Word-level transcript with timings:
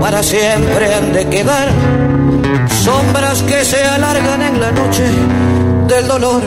para 0.00 0.22
siempre 0.22 0.94
han 0.94 1.12
de 1.12 1.28
quedar. 1.28 1.68
Sombras 2.68 3.42
que 3.42 3.64
se 3.64 3.82
alargan 3.84 4.42
en 4.42 4.60
la 4.60 4.72
noche 4.72 5.04
del 5.86 6.08
dolor. 6.08 6.42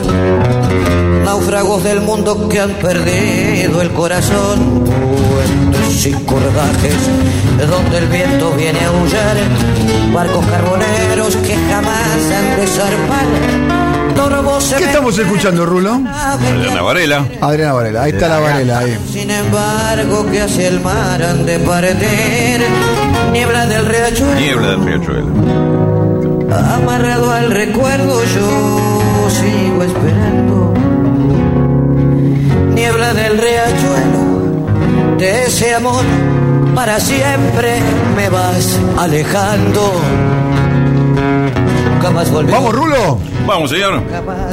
Náufragos 1.24 1.84
del 1.84 2.00
mundo 2.00 2.48
que 2.48 2.60
han 2.60 2.72
perdido 2.72 3.80
el 3.80 3.90
corazón. 3.92 4.84
Puentes 4.84 6.06
y 6.06 6.12
cordajes 6.12 6.96
donde 7.70 7.98
el 7.98 8.06
viento 8.08 8.52
viene 8.52 8.80
a 8.80 8.88
aullar. 8.88 9.36
Barcos 10.12 10.44
carboneros 10.46 11.36
que 11.36 11.54
jamás 11.70 12.20
han 12.36 12.60
de 12.60 12.66
zarpar. 12.66 13.91
¿Qué 14.78 14.84
estamos 14.84 15.18
escuchando, 15.18 15.66
Rulo? 15.66 16.00
Adriana 16.08 16.82
Varela. 16.82 17.26
Adriana 17.40 17.72
Varela, 17.72 18.02
ahí 18.02 18.12
está 18.12 18.28
la 18.28 18.38
Varela. 18.40 18.78
Ahí. 18.78 18.98
Sin 19.10 19.30
embargo, 19.30 20.26
que 20.30 20.40
hacia 20.40 20.68
el 20.68 20.80
mar 20.80 21.22
han 21.22 21.44
de 21.44 21.58
partir. 21.58 22.60
Niebla 23.32 23.66
del 23.66 23.86
riachuelo. 23.86 24.34
Niebla 24.40 24.68
del 24.68 24.84
riachuelo. 24.84 25.28
Amarrado 26.74 27.30
al 27.30 27.50
recuerdo, 27.50 28.22
yo 28.24 29.28
sigo 29.30 29.82
esperando. 29.82 30.74
Niebla 32.74 33.14
del 33.14 33.38
riachuelo, 33.38 35.16
de 35.18 35.44
ese 35.44 35.74
amor 35.74 36.04
para 36.74 36.98
siempre 37.00 37.80
me 38.16 38.28
vas 38.28 38.78
alejando. 38.98 39.92
Nunca 42.02 42.14
más 42.14 42.32
volví. 42.32 42.50
¿Vamos, 42.50 42.74
Rulo? 42.74 43.18
Vamos, 43.46 43.70
señor. 43.70 44.02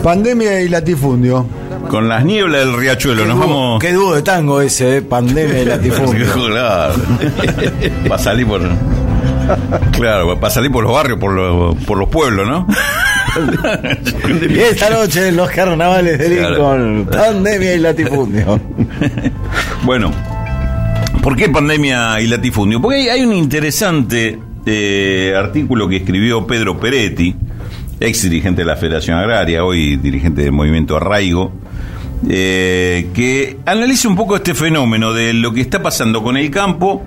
Pandemia 0.03 0.61
y 0.61 0.69
latifundio. 0.69 1.47
Con 1.89 2.07
las 2.07 2.23
nieblas 2.23 2.63
del 2.63 2.77
riachuelo, 2.77 3.25
nos 3.25 3.39
vamos. 3.39 3.81
Qué 3.81 3.91
dúo 3.91 4.13
de 4.13 4.21
tango 4.21 4.61
ese, 4.61 4.97
¿eh? 4.97 5.01
Pandemia 5.01 5.63
y 5.63 5.65
latifundio. 5.65 6.31
claro. 6.31 6.93
Va 8.11 8.15
a 8.17 8.19
salir 8.19 8.45
por. 8.45 8.61
Claro, 9.93 10.39
va 10.39 10.47
a 10.47 10.51
salir 10.51 10.71
por 10.71 10.83
los 10.83 10.93
barrios, 10.93 11.17
por 11.17 11.31
los, 11.33 11.75
por 11.85 11.97
los 11.97 12.07
pueblos, 12.09 12.47
¿no? 12.47 12.67
y 14.47 14.59
esta 14.59 14.91
noche 14.91 15.29
en 15.29 15.37
los 15.37 15.49
carnavales 15.49 16.19
de 16.19 16.29
Lincoln, 16.29 17.09
pandemia 17.11 17.73
y 17.73 17.79
latifundio. 17.79 18.59
bueno, 19.85 20.11
¿por 21.23 21.35
qué 21.35 21.49
pandemia 21.49 22.21
y 22.21 22.27
latifundio? 22.27 22.79
Porque 22.79 22.97
hay, 22.97 23.09
hay 23.09 23.25
un 23.25 23.33
interesante 23.33 24.37
eh, 24.71 25.33
artículo 25.35 25.87
que 25.87 25.97
escribió 25.97 26.45
Pedro 26.45 26.79
Peretti, 26.79 27.35
ex 27.99 28.23
dirigente 28.23 28.61
de 28.61 28.65
la 28.67 28.75
Federación 28.75 29.17
Agraria, 29.17 29.63
hoy 29.63 29.97
dirigente 29.97 30.43
del 30.43 30.51
movimiento 30.51 30.95
Arraigo, 30.95 31.51
eh, 32.27 33.09
que 33.13 33.57
analiza 33.65 34.07
un 34.07 34.15
poco 34.15 34.35
este 34.35 34.53
fenómeno 34.53 35.11
de 35.11 35.33
lo 35.33 35.53
que 35.53 35.61
está 35.61 35.81
pasando 35.81 36.21
con 36.21 36.37
el 36.37 36.51
campo 36.51 37.03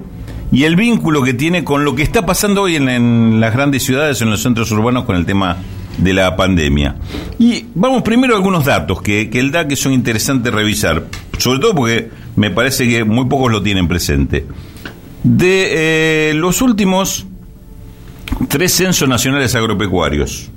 y 0.50 0.64
el 0.64 0.74
vínculo 0.74 1.22
que 1.22 1.34
tiene 1.34 1.62
con 1.62 1.84
lo 1.84 1.94
que 1.94 2.02
está 2.02 2.27
pasando 2.27 2.62
hoy 2.62 2.77
en, 2.77 3.40
las 3.40 3.55
grandes 3.55 3.84
ciudades, 3.84 4.20
en 4.22 4.30
los 4.30 4.42
centros 4.42 4.70
urbanos, 4.72 5.05
con 5.05 5.14
el 5.14 5.24
tema 5.24 5.58
de 5.98 6.12
la 6.12 6.34
pandemia. 6.34 6.96
Y 7.38 7.66
vamos 7.74 8.02
primero 8.02 8.34
a 8.34 8.36
algunos 8.38 8.64
datos 8.64 9.02
que, 9.02 9.30
que 9.30 9.38
él 9.38 9.52
da 9.52 9.68
que 9.68 9.77
son 9.77 9.92
interesantes 9.92 10.52
revisar, 10.52 11.05
sobre 11.38 11.60
todo 11.60 11.74
porque 11.77 12.10
me 12.34 12.50
parece 12.50 12.88
que 12.88 13.05
muy 13.05 13.27
pocos 13.27 13.52
lo 13.52 13.62
tienen 13.62 13.86
presente. 13.86 14.46
De 15.22 16.30
eh, 16.30 16.34
los 16.34 16.60
últimos 16.62 17.27
tres 18.48 18.73
censos 18.73 19.09
nacionales 19.09 19.55
agropecuarios, 19.55 20.51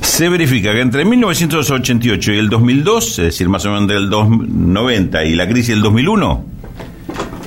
se 0.00 0.28
verifica 0.28 0.72
que 0.72 0.80
entre 0.80 1.04
1988 1.04 2.32
y 2.32 2.38
el 2.38 2.48
2002, 2.48 3.18
es 3.18 3.24
decir, 3.24 3.48
más 3.48 3.64
o 3.66 3.70
menos 3.70 3.82
entre 3.82 3.96
el 3.96 4.10
90 4.10 5.24
y 5.24 5.34
la 5.34 5.48
crisis 5.48 5.68
del 5.68 5.82
2001, 5.82 6.44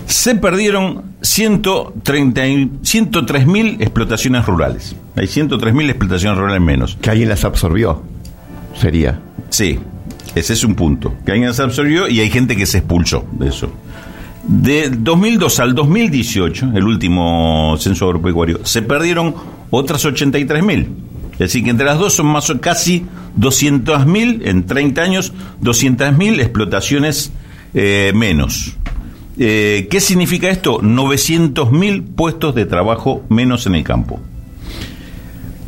se 0.06 0.36
perdieron 0.36 1.03
103.000 1.22 3.81
explotaciones 3.81 4.46
rurales. 4.46 4.96
Hay 5.16 5.28
103.000 5.28 5.90
explotaciones 5.90 6.38
rurales 6.38 6.62
menos. 6.62 6.98
Que 7.02 7.12
alguien 7.12 7.30
las 7.30 7.46
absorbió, 7.46 8.03
sería. 8.80 9.19
Sí, 9.50 9.80
ese 10.36 10.53
es 10.53 10.64
un 10.64 10.75
punto. 10.75 11.14
Que 11.25 11.31
alguien 11.31 11.50
las 11.50 11.59
absorbió 11.59 12.08
y 12.08 12.19
hay 12.19 12.30
gente 12.30 12.56
que 12.56 12.66
se 12.66 12.78
expulsó 12.80 13.25
de 13.34 13.50
eso. 13.50 13.72
De 14.50 14.90
2002 14.90 15.60
al 15.60 15.76
2018, 15.76 16.72
el 16.74 16.84
último 16.84 17.76
censo 17.78 18.06
agropecuario, 18.06 18.66
se 18.66 18.82
perdieron 18.82 19.36
otras 19.70 20.04
83.000. 20.04 20.88
Es 21.34 21.38
decir, 21.38 21.64
que 21.64 21.70
entre 21.70 21.86
las 21.86 22.00
dos 22.00 22.14
son 22.14 22.26
más 22.26 22.50
o 22.50 22.60
casi 22.60 23.06
200.000 23.40 24.48
en 24.48 24.66
30 24.66 25.02
años, 25.04 25.34
200.000 25.62 26.40
explotaciones 26.40 27.32
eh, 27.76 28.12
menos. 28.16 28.76
Eh, 29.38 29.88
¿Qué 29.88 30.02
significa 30.02 30.50
esto? 30.50 30.81
900.000 30.81 32.16
puestos 32.16 32.56
de 32.56 32.66
trabajo 32.66 33.24
menos 33.30 33.68
en 33.68 33.76
el 33.76 33.84
campo. 33.84 34.20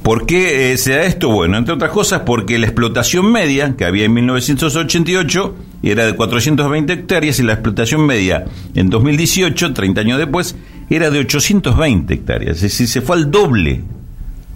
¿Por 0.03 0.25
qué 0.25 0.73
eh, 0.73 0.77
se 0.77 0.93
da 0.93 1.03
esto? 1.03 1.29
Bueno, 1.29 1.57
entre 1.57 1.73
otras 1.73 1.91
cosas 1.91 2.21
porque 2.25 2.57
la 2.57 2.65
explotación 2.65 3.31
media 3.31 3.75
que 3.77 3.85
había 3.85 4.05
en 4.05 4.13
1988 4.13 5.55
era 5.83 6.05
de 6.05 6.15
420 6.15 6.93
hectáreas 6.93 7.39
y 7.39 7.43
la 7.43 7.53
explotación 7.53 8.05
media 8.05 8.45
en 8.73 8.89
2018, 8.89 9.73
30 9.73 10.01
años 10.01 10.17
después, 10.17 10.55
era 10.89 11.11
de 11.11 11.19
820 11.19 12.13
hectáreas. 12.13 12.57
Es 12.57 12.61
decir, 12.63 12.87
se 12.87 13.01
fue 13.01 13.15
al 13.15 13.29
doble 13.29 13.83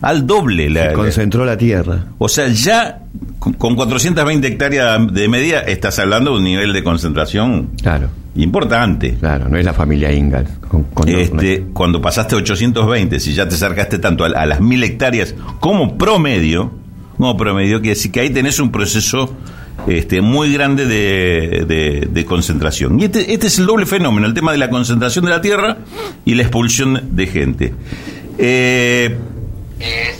al 0.02 0.28
doble. 0.28 0.70
La, 0.70 0.94
concentró 0.94 1.46
la, 1.46 1.58
tierra. 1.58 2.06
O 2.20 2.30
sea, 2.30 2.48
ya 2.48 3.02
con 3.40 3.76
420 3.76 4.48
hectáreas 4.48 5.12
de 5.12 5.28
media 5.28 5.62
estás 5.62 5.98
hablando 6.00 6.32
de 6.32 6.38
un 6.38 6.44
nivel 6.44 6.74
de 6.74 6.84
concentración 6.84 7.72
claro. 7.82 8.10
Importante. 8.36 9.16
Claro, 9.16 9.50
no 9.50 9.58
es 9.58 9.66
la 9.66 9.74
familia 9.74 10.12
Ingalls. 10.12 10.50
este, 11.08 11.66
Cuando 11.74 12.02
pasaste 12.02 12.36
820, 12.36 13.20
si 13.20 13.34
ya 13.34 13.48
te 13.48 13.56
acercaste 13.56 14.00
tanto 14.00 14.26
a, 14.26 14.46
las 14.46 14.62
mil 14.62 14.84
hectáreas 14.84 15.36
como 15.60 15.98
promedio, 15.98 16.72
como 17.18 17.38
promedio, 17.38 17.80
quiere 17.80 17.96
decir 17.96 18.12
que 18.12 18.20
ahí 18.20 18.30
tenés 18.30 18.60
un 18.60 18.72
proceso 18.72 19.34
este, 19.88 20.22
muy 20.22 20.54
grande 20.54 20.86
de, 20.86 22.08
de, 22.10 22.26
concentración. 22.26 23.00
Y 23.00 23.06
este, 23.06 23.34
este, 23.34 23.48
es 23.48 23.60
el 23.60 23.66
doble 23.66 23.86
fenómeno, 23.86 24.28
el 24.28 24.34
tema 24.34 24.52
de 24.52 24.58
la 24.58 24.70
concentración 24.70 25.26
de 25.26 25.32
la 25.32 25.42
tierra 25.42 25.78
y 26.26 26.36
la 26.36 26.44
expulsión 26.44 27.02
de 27.12 27.28
gente. 27.28 27.74
Eh, 28.38 29.16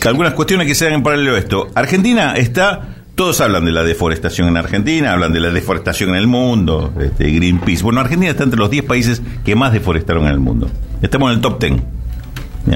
algunas 0.06 0.34
cuestiones 0.34 0.66
que 0.66 0.74
se 0.74 0.86
hagan 0.86 0.98
en 0.98 1.02
paralelo 1.02 1.34
a 1.34 1.38
esto. 1.38 1.68
Argentina 1.74 2.34
está 2.34 2.95
todos 3.16 3.40
hablan 3.40 3.64
de 3.64 3.72
la 3.72 3.82
deforestación 3.82 4.48
en 4.48 4.58
Argentina, 4.58 5.12
hablan 5.12 5.32
de 5.32 5.40
la 5.40 5.50
deforestación 5.50 6.10
en 6.10 6.16
el 6.16 6.26
mundo, 6.26 6.92
este, 7.00 7.30
Greenpeace. 7.30 7.82
Bueno, 7.82 8.00
Argentina 8.00 8.30
está 8.30 8.44
entre 8.44 8.60
los 8.60 8.70
10 8.70 8.84
países 8.84 9.22
que 9.42 9.56
más 9.56 9.72
deforestaron 9.72 10.24
en 10.24 10.32
el 10.32 10.38
mundo. 10.38 10.70
Estamos 11.00 11.30
en 11.30 11.36
el 11.36 11.40
top 11.40 11.58
10. 11.58 11.82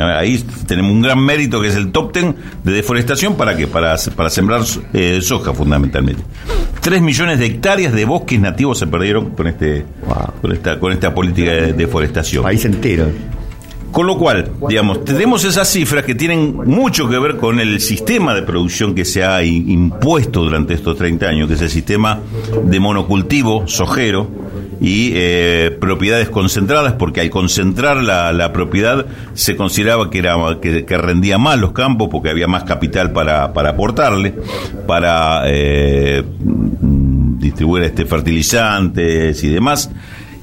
Ahí 0.01 0.43
tenemos 0.67 0.93
un 0.93 1.03
gran 1.03 1.23
mérito 1.23 1.61
que 1.61 1.69
es 1.69 1.77
el 1.77 1.93
top 1.93 2.15
10 2.15 2.35
de 2.65 2.73
deforestación. 2.73 3.37
¿Para 3.37 3.55
qué? 3.55 3.67
Para, 3.67 3.97
para 4.17 4.31
sembrar 4.31 4.63
eh, 4.95 5.21
soja 5.21 5.53
fundamentalmente. 5.53 6.23
3 6.81 7.03
millones 7.03 7.39
de 7.39 7.45
hectáreas 7.45 7.93
de 7.93 8.07
bosques 8.07 8.41
nativos 8.41 8.79
se 8.79 8.87
perdieron 8.87 9.31
con, 9.31 9.47
este, 9.47 9.85
con, 10.41 10.53
esta, 10.53 10.81
con 10.81 10.93
esta 10.93 11.15
política 11.15 11.51
de 11.51 11.73
deforestación. 11.75 12.45
País 12.45 12.65
entero. 12.65 13.09
Con 13.93 14.07
lo 14.07 14.17
cual, 14.19 14.53
digamos, 14.69 15.05
tenemos 15.05 15.45
esas 15.45 15.69
cifras 15.69 16.05
que 16.05 16.15
tienen 16.15 16.55
mucho 16.55 17.09
que 17.09 17.19
ver 17.19 17.37
con 17.37 17.59
el 17.59 17.81
sistema 17.81 18.35
de 18.35 18.43
producción 18.43 18.95
que 18.95 19.05
se 19.05 19.25
ha 19.25 19.43
impuesto 19.43 20.43
durante 20.45 20.75
estos 20.75 20.97
30 20.97 21.27
años, 21.27 21.49
que 21.49 21.55
es 21.55 21.61
el 21.63 21.71
sistema 21.71 22.21
de 22.65 22.79
monocultivo 22.79 23.67
sojero 23.67 24.31
y 24.81 25.11
eh, 25.15 25.77
propiedades 25.81 26.29
concentradas, 26.29 26.93
porque 26.95 27.21
al 27.21 27.31
concentrar 27.31 27.97
la, 27.97 28.53
propiedad 28.53 29.07
se 29.35 29.57
consideraba 29.57 30.09
que, 30.09 30.19
era, 30.19 30.37
que, 30.61 30.99
rendía 30.99 31.39
más 31.39 31.59
los 31.59 31.73
campos 31.73 32.09
porque 32.13 32.31
había 32.31 32.47
más 32.47 32.63
capital 32.65 33.13
para, 33.13 33.53
para 33.53 33.71
aportarle, 33.71 34.35
para 34.87 35.43
eh, 35.47 36.23
distribuir 36.81 37.85
este 37.85 38.07
fertilizantes 38.07 39.43
y 39.43 39.49
demás, 39.49 39.91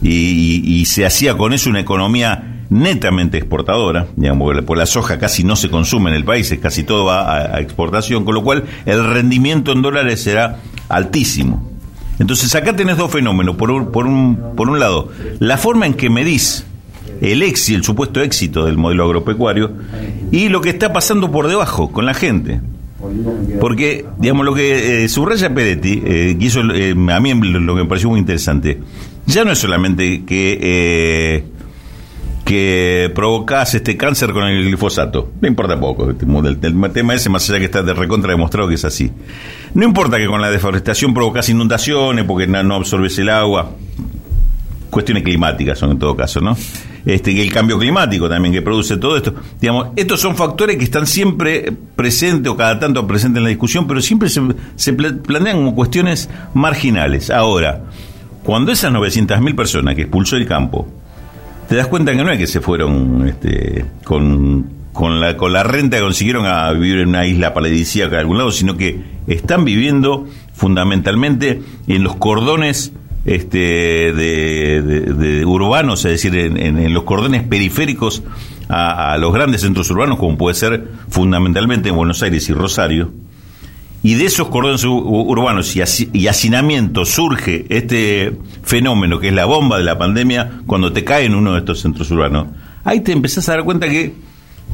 y 0.02 0.84
se 0.86 1.06
hacía 1.06 1.36
con 1.36 1.54
eso 1.54 1.70
una 1.70 1.80
economía 1.80 2.57
netamente 2.70 3.38
exportadora, 3.38 4.08
digamos, 4.16 4.62
por 4.64 4.78
la 4.78 4.86
soja 4.86 5.20
casi 5.20 5.44
no 5.44 5.56
se 5.56 5.70
consume 5.70 6.10
en 6.10 6.16
el 6.16 6.24
país, 6.24 6.54
casi 6.62 6.84
todo 6.84 7.06
va 7.06 7.56
a, 7.56 7.62
exportación, 7.62 8.26
con 8.26 8.36
lo 8.36 8.44
cual 8.44 8.66
el 8.86 9.06
rendimiento 9.06 9.72
en 9.72 9.82
dólares 9.82 10.22
será 10.22 10.60
altísimo. 10.90 11.72
Entonces 12.20 12.54
acá 12.56 12.76
tenés 12.76 12.98
dos 12.98 13.12
fenómenos. 13.12 13.56
Por 13.56 13.72
un, 13.72 13.92
por 13.92 14.08
un, 14.08 14.56
por 14.56 14.70
un 14.70 14.80
lado, 14.80 15.10
la 15.40 15.58
forma 15.58 15.86
en 15.86 15.94
que 15.94 16.10
medís 16.10 16.66
el 17.22 17.44
éxito, 17.44 17.78
el 17.78 17.84
supuesto 17.84 18.22
éxito 18.22 18.66
del 18.66 18.78
modelo 18.78 19.06
agropecuario 19.06 19.72
y 20.32 20.50
lo 20.50 20.62
que 20.62 20.70
está 20.70 20.94
pasando 20.94 21.32
por 21.32 21.48
debajo 21.48 21.92
con 21.92 22.06
la 22.06 22.14
gente. 22.14 22.60
Porque, 23.62 24.06
digamos, 24.18 24.46
lo 24.46 24.56
que 24.56 25.04
eh, 25.04 25.10
subraya 25.10 25.54
Peretti, 25.54 26.02
eh, 26.04 26.38
hizo, 26.40 26.62
eh, 26.74 26.92
a 26.92 27.20
mí 27.20 27.34
lo, 27.34 27.76
que 27.76 27.82
me 27.84 27.88
pareció 27.88 28.10
muy 28.10 28.20
interesante, 28.20 28.80
ya 29.28 29.46
no 29.46 29.52
es 29.52 29.60
solamente 29.60 30.24
que 30.26 30.58
eh, 30.60 31.44
que 32.48 33.12
provocas 33.14 33.76
este 33.76 33.98
cáncer 33.98 34.32
con 34.32 34.46
el 34.46 34.64
glifosato. 34.64 35.34
No 35.42 35.50
importa 35.50 35.78
poco. 35.78 36.10
El, 36.10 36.16
tema 36.94 37.14
ese, 37.14 37.30
más 37.30 37.48
allá 37.50 37.60
que 37.60 37.66
está 37.66 37.84
de 37.84 37.94
recontra 37.94 38.32
demostrado 38.32 38.70
que 38.70 38.76
es 38.76 38.86
así. 38.86 39.12
No 39.74 39.84
importa 39.84 40.18
que 40.18 40.28
con 40.28 40.42
la 40.42 40.50
deforestación 40.50 41.14
provocas 41.14 41.50
inundaciones 41.50 42.24
porque 42.24 42.48
no, 42.48 42.76
absorbes 42.76 43.20
el 43.20 43.30
agua. 43.30 43.70
cuestiones 44.90 45.24
climáticas 45.24 45.78
son 45.78 45.92
en 45.92 46.00
todo 46.00 46.16
caso, 46.16 46.40
¿no? 46.40 46.56
Este, 47.06 47.34
y 47.34 47.42
el 47.42 47.52
cambio 47.52 47.78
climático 47.78 48.30
también 48.30 48.54
que 48.54 48.62
produce 48.62 48.96
todo 48.96 49.18
esto. 49.18 49.36
Digamos, 49.60 49.90
estos 49.98 50.22
son 50.22 50.38
factores 50.38 50.78
que 50.78 50.86
están 50.86 51.06
siempre 51.06 51.74
presentes 51.98 52.50
o 52.50 52.56
cada 52.56 52.80
tanto 52.80 53.06
presentes 53.06 53.40
en 53.40 53.44
la 53.44 53.50
discusión, 53.50 53.86
pero 53.88 54.00
siempre 54.02 54.30
se, 54.30 54.42
se 54.78 54.94
plantean 54.94 55.58
como 55.58 55.76
cuestiones 55.76 56.30
marginales. 56.54 57.30
Ahora, 57.30 57.82
cuando 58.44 58.72
esas 58.72 58.94
900.000 58.94 59.54
personas 59.54 59.96
que 59.96 60.04
expulsó 60.04 60.38
el 60.38 60.46
campo, 60.46 60.88
te 61.68 61.76
das 61.76 61.88
cuenta 61.88 62.12
que 62.12 62.24
no 62.24 62.32
es 62.32 62.38
que 62.38 62.48
se 62.48 62.62
fueron 62.62 63.28
este, 63.28 63.86
con, 64.04 64.66
con, 64.94 65.20
la, 65.20 65.36
con 65.38 65.54
la 65.54 65.64
renta 65.64 65.98
que 65.98 66.04
consiguieron 66.04 66.46
a 66.46 66.72
vivir 66.72 67.00
en 67.00 67.10
una 67.10 67.26
isla 67.26 67.54
paradisíaca 67.54 68.16
de 68.16 68.22
algún 68.22 68.38
lado, 68.38 68.52
sino 68.52 68.78
que 68.78 69.02
están 69.28 69.66
viviendo 69.66 70.28
fundamentalmente 70.54 71.62
en 71.88 72.04
los 72.04 72.16
cordones 72.16 72.94
este, 73.26 74.14
de, 74.14 75.44
urbanos, 75.46 76.06
es 76.06 76.12
decir, 76.12 76.36
en, 76.36 76.94
los 76.94 77.04
cordones 77.04 77.44
periféricos 77.44 78.24
a, 78.70 79.18
los 79.18 79.34
grandes 79.34 79.62
centros 79.62 79.90
urbanos, 79.92 80.18
como 80.18 80.38
puede 80.38 80.56
ser 80.56 80.88
fundamentalmente 81.10 81.92
Buenos 81.92 82.24
Aires 82.24 82.48
y 82.50 82.54
Rosario. 82.54 83.12
Y 84.08 84.16
de 84.16 84.24
esos 84.24 84.48
cordones 84.48 84.86
urbanos 84.86 85.76
y, 85.76 85.82
y 86.14 86.28
hacinamiento 86.28 87.04
surge 87.04 87.66
este 87.68 88.38
fenómeno 88.64 89.20
que 89.20 89.28
es 89.28 89.34
la 89.34 89.44
bomba 89.44 89.78
de 89.80 89.84
la 89.84 89.98
pandemia 89.98 90.62
cuando 90.66 90.94
te 90.94 91.04
cae 91.04 91.26
en 91.26 91.36
uno 91.36 91.52
de 91.52 91.60
estos 91.60 91.82
centros 91.82 92.10
urbanos. 92.12 92.48
Ahí 92.86 93.02
te 93.02 93.12
empezás 93.12 93.50
a 93.50 93.56
dar 93.56 93.66
cuenta 93.66 93.90
que 93.90 94.14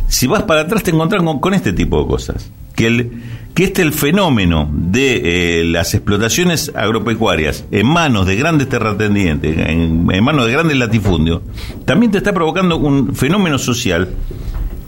si 0.07 0.27
vas 0.27 0.43
para 0.43 0.61
atrás 0.61 0.83
te 0.83 0.91
encontrás 0.91 1.23
con 1.41 1.55
este 1.55 1.73
tipo 1.73 1.99
de 1.99 2.07
cosas 2.07 2.51
que, 2.75 2.85
el, 2.85 3.23
que 3.55 3.63
este 3.63 3.81
el 3.81 3.91
fenómeno 3.91 4.69
de 4.71 5.61
eh, 5.61 5.63
las 5.63 5.95
explotaciones 5.95 6.71
agropecuarias 6.75 7.65
en 7.71 7.87
manos 7.87 8.27
de 8.27 8.35
grandes 8.35 8.69
terratenientes, 8.69 9.57
en, 9.57 10.05
manos 10.05 10.45
de 10.45 10.51
grandes 10.51 10.77
latifundios, 10.77 11.41
también 11.85 12.11
te 12.11 12.19
está 12.19 12.33
provocando 12.33 12.77
un 12.77 13.15
fenómeno 13.15 13.57
social 13.57 14.09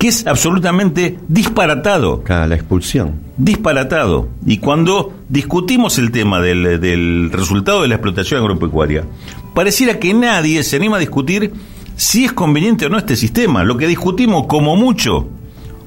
que 0.05 0.09
es 0.09 0.27
absolutamente 0.27 1.17
disparatado. 1.27 2.23
la 2.27 2.53
expulsión. 2.53 3.21
Disparatado. 3.37 4.29
Y 4.45 4.57
cuando 4.57 5.13
discutimos 5.29 5.97
el 5.97 6.11
tema 6.11 6.39
del, 6.39 6.79
del 6.79 7.31
resultado 7.31 7.81
de 7.81 7.87
la 7.87 7.95
explotación 7.95 8.39
agropecuaria, 8.39 9.03
pareciera 9.55 9.97
que 9.97 10.13
nadie 10.13 10.61
se 10.61 10.75
anima 10.75 10.97
a 10.97 10.99
discutir 10.99 11.51
si 11.95 12.25
es 12.25 12.33
conveniente 12.33 12.85
o 12.85 12.89
no 12.89 12.99
este 12.99 13.15
sistema. 13.15 13.63
Lo 13.63 13.77
que 13.77 13.87
discutimos 13.87 14.45
como 14.45 14.75
mucho 14.75 15.27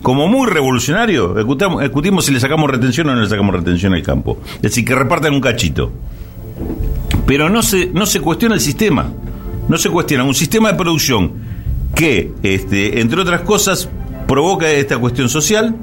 como 0.03 0.27
muy 0.27 0.49
revolucionario, 0.49 1.35
discutimos, 1.35 2.25
si 2.25 2.33
le 2.33 2.41
sacamos 2.41 2.71
retención 2.71 3.09
o 3.09 3.15
no 3.15 3.21
le 3.21 3.29
sacamos 3.29 3.55
retención 3.55 3.95
al 3.95 4.03
campo. 4.03 4.39
Es 4.57 4.63
decir, 4.63 4.85
que 4.85 4.97
repartan 4.97 5.35
un 5.35 5.41
cachito. 5.41 5.93
Pero 7.25 7.49
no 7.49 7.63
se, 7.63 7.87
no 7.87 8.05
se 8.05 8.21
cuestiona 8.21 8.57
el 8.57 8.61
sistema. 8.61 9.13
No 9.69 9.77
se 9.77 9.91
cuestiona 9.91 10.25
un 10.25 10.35
sistema 10.35 10.73
de 10.73 10.79
producción 10.79 11.33
que, 11.95 12.33
este, 12.43 13.01
entre 13.01 13.21
otras 13.21 13.41
cosas, 13.43 13.89
provoca 14.29 14.71
esta 14.71 14.99
cuestión 14.99 15.29
social, 15.29 15.75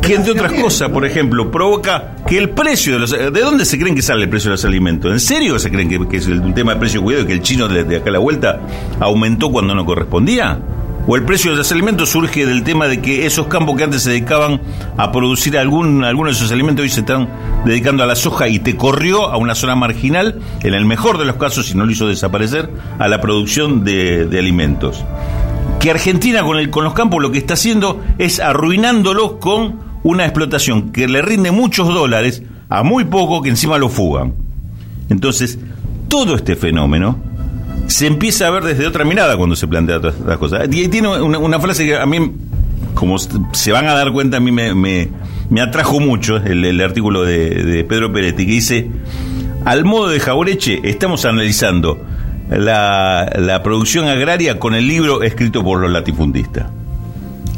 que 0.00 0.14
entre 0.14 0.32
otras 0.32 0.52
cosas, 0.54 0.88
por 0.88 1.04
ejemplo, 1.04 1.50
provoca 1.50 2.16
que 2.26 2.38
el 2.38 2.50
precio 2.50 2.94
de 2.94 3.00
los... 3.00 3.10
¿De 3.10 3.40
dónde 3.40 3.66
se 3.66 3.78
creen 3.78 3.94
que 3.94 4.00
sale 4.00 4.24
el 4.24 4.30
precio 4.30 4.50
de 4.50 4.54
los 4.54 4.64
alimentos? 4.64 5.12
¿En 5.12 5.20
serio 5.20 5.58
se 5.58 5.70
creen 5.70 6.08
que, 6.08 6.16
es 6.16 6.26
el, 6.26 6.40
un 6.40 6.54
tema 6.54 6.74
de 6.74 6.80
precio 6.80 7.02
cuidado 7.02 7.24
y 7.24 7.26
que 7.26 7.32
el 7.34 7.42
chino 7.42 7.68
de, 7.68 7.84
de 7.84 7.96
acá 7.96 8.08
a 8.08 8.12
la 8.12 8.18
vuelta 8.18 8.60
aumentó 9.00 9.50
cuando 9.50 9.74
no 9.74 9.84
correspondía? 9.84 10.58
o 11.06 11.16
el 11.16 11.24
precio 11.24 11.50
de 11.50 11.56
los 11.56 11.72
alimentos 11.72 12.10
surge 12.10 12.46
del 12.46 12.62
tema 12.62 12.86
de 12.86 13.00
que 13.00 13.26
esos 13.26 13.46
campos 13.46 13.76
que 13.76 13.84
antes 13.84 14.02
se 14.02 14.10
dedicaban 14.10 14.60
a 14.96 15.10
producir 15.10 15.58
algún, 15.58 16.04
algunos 16.04 16.34
de 16.34 16.38
esos 16.38 16.52
alimentos 16.52 16.84
hoy 16.84 16.88
se 16.88 17.00
están 17.00 17.28
dedicando 17.64 18.02
a 18.02 18.06
la 18.06 18.14
soja 18.14 18.48
y 18.48 18.58
te 18.58 18.76
corrió 18.76 19.26
a 19.26 19.36
una 19.36 19.54
zona 19.54 19.74
marginal, 19.74 20.40
en 20.62 20.74
el 20.74 20.84
mejor 20.84 21.18
de 21.18 21.24
los 21.24 21.36
casos, 21.36 21.66
si 21.66 21.76
no 21.76 21.84
lo 21.84 21.92
hizo 21.92 22.06
desaparecer, 22.06 22.70
a 22.98 23.08
la 23.08 23.20
producción 23.20 23.82
de, 23.84 24.28
alimentos. 24.38 25.04
Que 25.80 25.90
Argentina 25.90 26.42
con, 26.42 26.58
el, 26.58 26.70
con 26.70 26.84
los 26.84 26.92
campos 26.92 27.20
lo 27.20 27.32
que 27.32 27.38
está 27.38 27.54
haciendo 27.54 28.00
es 28.18 28.38
arruinándolos 28.38 29.32
con 29.40 29.80
una 30.02 30.24
explotación 30.24 30.92
que 30.92 31.08
le 31.08 31.22
rinde 31.22 31.50
muchos 31.50 31.88
dólares 31.88 32.42
a 32.68 32.82
muy 32.82 33.04
poco 33.04 33.42
que 33.42 33.48
encima 33.48 33.78
lo 33.78 33.88
fugan. 33.88 34.34
Entonces, 35.08 35.58
todo 36.08 36.36
este 36.36 36.56
fenómeno 36.56 37.18
se 37.86 38.06
empieza 38.06 38.46
a 38.46 38.50
ver 38.50 38.64
desde 38.64 38.86
otra 38.86 39.04
mirada 39.04 39.36
cuando 39.36 39.56
se 39.56 39.66
plantea 39.66 40.00
todas 40.00 40.16
estas 40.16 40.38
cosas. 40.38 40.68
Y 40.70 40.88
tiene 40.88 41.08
una, 41.08 41.60
frase 41.60 41.84
que 41.84 41.96
a 41.96 42.06
mí, 42.06 42.32
como 42.94 43.18
se 43.18 43.72
van 43.72 43.86
a 43.88 43.94
dar 43.94 44.12
cuenta, 44.12 44.36
a 44.36 44.40
mí 44.40 44.52
me, 44.52 44.74
me, 44.74 45.60
atrajo 45.60 45.98
mucho 45.98 46.36
el, 46.36 46.80
artículo 46.80 47.24
de, 47.24 47.84
Pedro 47.88 48.12
Peretti, 48.12 48.46
que 48.46 48.52
dice, 48.52 48.90
al 49.64 49.84
modo 49.84 50.08
de 50.08 50.20
Jaureche, 50.20 50.80
estamos 50.84 51.24
analizando 51.24 52.00
la, 52.50 53.30
la 53.38 53.62
producción 53.62 54.08
agraria 54.08 54.58
con 54.58 54.74
el 54.74 54.86
libro 54.86 55.22
escrito 55.22 55.62
por 55.62 55.80
los 55.80 55.90
latifundistas. 55.90 56.66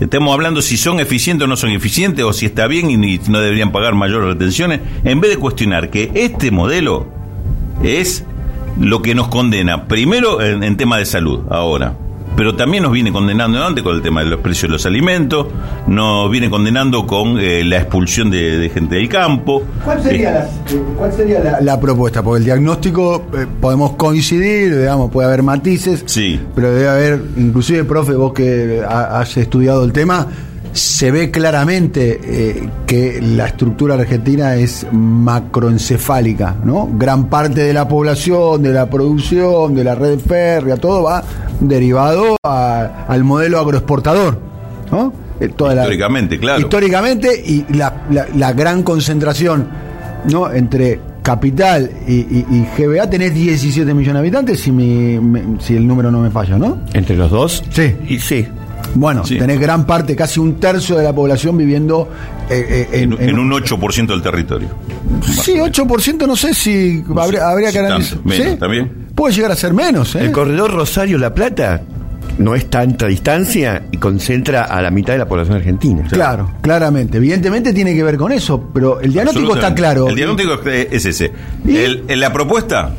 Estamos 0.01 0.35
hablando 0.35 0.63
si 0.63 0.77
son 0.77 0.99
eficientes 0.99 1.45
o 1.45 1.49
no 1.49 1.57
son 1.57 1.71
eficientes, 1.71 2.25
o 2.25 2.33
si 2.33 2.47
está 2.47 2.67
bien 2.67 2.91
y 2.91 3.19
no 3.29 3.41
deberían 3.41 3.71
pagar 3.71 3.95
mayores 3.95 4.29
retenciones, 4.29 4.81
en 5.05 5.21
vez 5.21 5.31
de 5.31 5.37
cuestionar 5.37 5.91
que 5.91 6.11
este 6.15 6.51
modelo 6.51 7.07
es 7.85 8.25
lo 8.81 9.01
que 9.03 9.15
nos 9.15 9.29
condena, 9.29 9.87
primero 9.87 10.41
en, 10.43 10.77
tema 10.77 10.99
de 10.99 11.07
salud, 11.07 11.41
ahora, 11.51 11.97
pero 12.43 12.57
también 12.57 12.83
nos 12.83 12.91
viene 12.91 13.13
condenando 13.13 13.65
antes 13.65 13.85
con 13.85 13.95
el 13.95 14.03
tema 14.03 14.25
de 14.25 14.31
los 14.31 14.41
precios 14.41 14.63
de 14.69 14.73
los 14.73 14.85
alimentos, 14.85 15.47
nos 15.87 16.29
viene 16.29 16.51
condenando 16.51 17.07
con 17.07 17.39
eh, 17.39 17.63
la 17.63 17.77
expulsión 17.77 18.33
de, 18.33 18.69
gente 18.75 18.97
del 18.97 19.09
campo. 19.09 19.63
¿Cuál 19.85 20.03
sería, 20.03 20.51
eh, 20.69 21.53
la, 21.61 21.79
propuesta? 21.79 22.21
Porque 22.21 22.39
el 22.39 22.45
diagnóstico 22.45 23.27
eh, 23.33 23.47
podemos 23.61 23.93
coincidir, 23.93 24.77
digamos, 24.77 25.13
puede 25.13 25.29
haber 25.29 25.45
matices, 25.45 26.03
sí. 26.07 26.41
pero 26.53 26.73
debe 26.73 26.89
haber, 26.89 27.23
inclusive, 27.37 27.85
profe, 27.85 28.15
vos 28.15 28.33
que 28.33 28.83
has 28.89 29.37
estudiado 29.37 29.85
el 29.85 29.93
tema, 29.93 30.27
se 30.73 31.11
ve 31.11 31.31
claramente 31.31 32.21
eh, 32.23 32.69
que 32.87 33.21
la 33.21 33.47
estructura 33.47 33.95
argentina 33.95 34.55
es 34.57 34.87
macroencefálica, 34.91 36.57
¿no? 36.65 36.89
Gran 36.95 37.29
parte 37.29 37.63
de 37.63 37.73
la 37.73 37.87
población, 37.87 38.63
de 38.63 38.73
la 38.73 38.89
producción, 38.89 39.75
de 39.75 39.85
la 39.85 39.95
red 39.95 40.19
férrea, 40.19 40.77
todo 40.77 41.03
va 41.03 41.23
derivado 41.61 42.37
al 42.43 43.25
modelo 43.25 43.59
agroexportador, 43.59 44.39
¿no? 44.91 45.13
Eh, 45.41 45.47
históricamente, 45.49 46.39
claro. 46.39 46.61
Históricamente 46.61 47.43
y 47.45 47.67
la, 47.75 48.53
gran 48.53 48.83
concentración, 48.83 49.69
¿no? 50.31 50.51
Entre 50.51 51.01
capital 51.23 51.91
y, 52.09 52.65
GBA 52.77 53.09
tenés 53.11 53.35
17 53.35 53.93
millones 53.95 54.15
de 54.15 54.19
habitantes 54.19 54.61
si, 54.61 54.71
si 55.61 55.77
el 55.77 55.87
número 55.87 56.11
no 56.11 56.21
me 56.21 56.31
falla, 56.31 56.57
¿no? 56.57 56.79
¿Entre 56.95 57.17
los 57.17 57.31
dos? 57.31 57.63
Sí. 57.71 57.95
Y 58.09 58.19
sí. 58.19 58.47
Bueno, 58.95 59.23
tenés 59.23 59.59
gran 59.59 59.87
parte, 59.87 60.15
casi 60.15 60.41
un 60.41 60.61
tercio 60.61 60.97
de 60.97 61.05
la 61.05 61.15
población 61.15 61.57
viviendo 61.57 62.09
eh, 62.51 62.89
eh, 62.93 63.03
en, 63.03 63.39
un 63.39 63.51
8% 63.51 64.07
del 64.07 64.23
territorio. 64.23 64.69
Sí, 65.23 65.55
8% 65.55 66.27
no 66.27 66.37
sé 66.37 66.55
si 66.55 67.03
habría, 67.17 67.73
que 67.73 67.79
analizar. 67.79 68.19
Menos, 68.25 68.59
¿También? 68.59 69.09
Puede 69.15 69.35
llegar 69.35 69.53
a 69.53 69.57
ser 69.57 69.73
menos. 69.73 70.15
¿eh? 70.15 70.25
El 70.25 70.33
corredor 70.33 70.73
Rosario-La 70.73 71.35
Plata 71.35 71.83
no 72.39 72.55
es 72.55 72.69
tanta 72.71 73.07
distancia 73.07 73.85
y 73.91 73.99
concentra 73.99 74.65
a 74.65 74.81
la 74.83 74.91
mitad 74.91 75.13
de 75.13 75.21
la 75.21 75.29
población 75.29 75.57
argentina. 75.57 76.05
Claro, 76.11 76.51
claramente. 76.61 77.19
Evidentemente 77.19 77.73
tiene 77.73 77.95
que 77.95 78.03
ver 78.03 78.17
con 78.17 78.33
eso, 78.33 78.71
pero 78.73 79.01
el 79.01 79.13
diagnóstico 79.13 79.55
está 79.55 79.75
claro. 79.75 80.09
El 80.09 80.17
diagnóstico 80.17 80.61
es 80.69 81.05
ese. 81.05 81.33
la 82.09 82.33
propuesta 82.33 82.95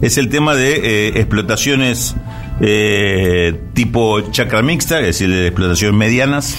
es 0.00 0.18
el 0.18 0.28
tema 0.28 0.54
de 0.54 1.08
explotaciones 1.08 2.14
eh, 2.60 3.60
tipo 3.72 4.20
chacra 4.30 4.62
mixta, 4.62 5.00
es 5.00 5.06
decir, 5.06 5.30
de 5.30 5.48
explotaciones 5.48 5.96
medianas, 5.96 6.56